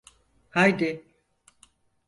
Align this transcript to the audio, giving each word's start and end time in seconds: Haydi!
Haydi! 0.49 1.03